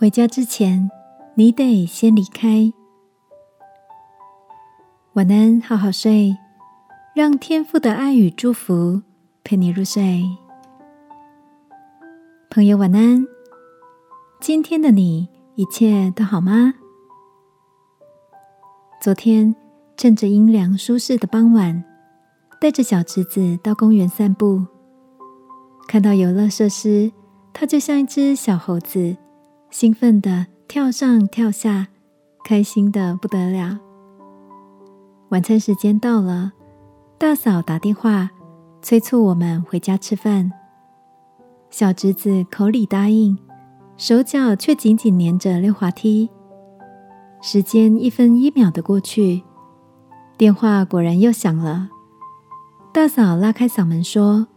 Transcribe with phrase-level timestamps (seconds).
[0.00, 0.90] 回家之前，
[1.34, 2.72] 你得先离开。
[5.12, 6.34] 晚安，好好睡，
[7.14, 9.02] 让天父的爱与祝福
[9.44, 10.24] 陪你入睡。
[12.48, 13.26] 朋友，晚安。
[14.40, 16.72] 今天的你一切都好吗？
[19.02, 19.54] 昨天
[19.98, 21.84] 趁着阴凉舒适的傍晚，
[22.58, 24.64] 带着小侄子到公园散步，
[25.86, 27.12] 看到游乐设施，
[27.52, 29.14] 他就像一只小猴子。
[29.70, 31.86] 兴奋的跳上跳下，
[32.44, 33.78] 开心的不得了。
[35.28, 36.52] 晚餐时间到了，
[37.16, 38.30] 大嫂打电话
[38.82, 40.50] 催促我们回家吃饭。
[41.70, 43.38] 小侄子口里答应，
[43.96, 46.28] 手脚却紧紧粘着溜滑梯。
[47.40, 49.44] 时间一分一秒的过去，
[50.36, 51.88] 电话果然又响了。
[52.92, 54.48] 大嫂拉开嗓门说：“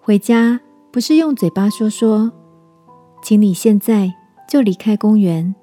[0.00, 0.60] 回家
[0.92, 2.30] 不是用嘴巴说说，
[3.20, 4.14] 请你现在。”
[4.48, 5.54] 就离开公园，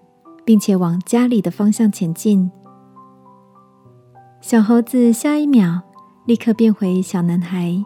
[0.45, 2.49] 并且往家里的方向前进。
[4.41, 5.81] 小猴子下一秒
[6.25, 7.83] 立刻变回小男孩，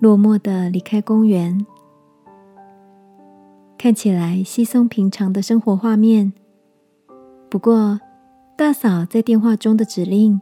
[0.00, 1.66] 落寞的离开公园。
[3.76, 6.32] 看起来稀松平常的生活画面，
[7.50, 8.00] 不过
[8.56, 10.40] 大嫂在电话中的指令，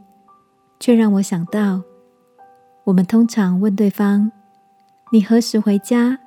[0.78, 1.82] 却让我想到，
[2.84, 4.30] 我们通常问对方
[5.10, 6.20] ：“你何时回家？”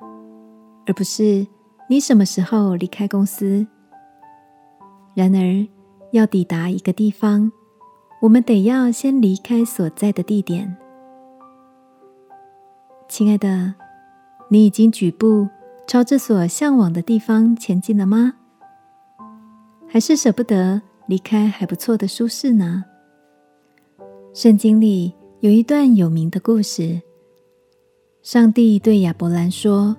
[0.86, 1.46] 而不是。
[1.90, 3.66] 你什么时候离开公司？
[5.12, 5.66] 然而，
[6.12, 7.50] 要抵达一个地方，
[8.22, 10.76] 我们得要先离开所在的地点。
[13.08, 13.74] 亲爱的，
[14.48, 15.48] 你已经举步
[15.84, 18.34] 朝着所向往的地方前进了吗？
[19.88, 22.84] 还是舍不得离开还不错的舒适呢？
[24.32, 27.02] 圣经里有一段有名的故事：
[28.22, 29.96] 上帝对亚伯兰说。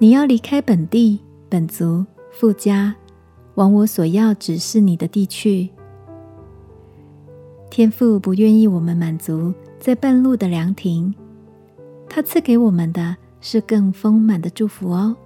[0.00, 1.18] 你要离开本地、
[1.48, 2.94] 本族、富家，
[3.56, 5.68] 往我所要指示你的地去。
[7.68, 11.12] 天父不愿意我们满足在半路的凉亭，
[12.08, 15.16] 他赐给我们的是更丰满的祝福哦。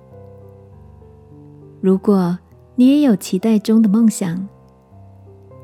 [1.83, 2.39] 如果
[2.75, 4.49] 你也有期待中的梦想，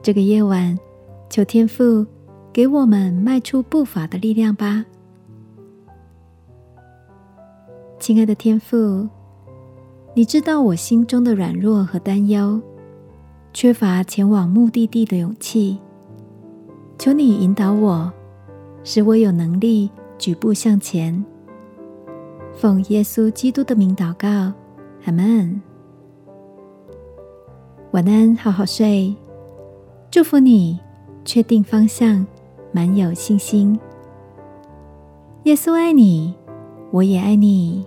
[0.02, 0.78] 这个夜晚，
[1.30, 2.04] 求天父
[2.52, 4.84] 给我们迈出步伐的力量吧。
[8.08, 9.06] 亲爱的天父，
[10.14, 12.58] 你知道我心中的软弱和担忧，
[13.52, 15.76] 缺乏前往目的地的勇气。
[16.98, 18.10] 求你引导我，
[18.82, 21.22] 使我有能力举步向前。
[22.54, 24.54] 奉耶稣基督的名祷告，
[25.04, 25.60] 阿门。
[27.90, 29.14] 晚安，好好睡。
[30.10, 30.78] 祝福你，
[31.26, 32.26] 确定方向，
[32.72, 33.78] 满有信心。
[35.42, 36.34] 耶稣爱你。
[36.90, 37.84] 我也爱你。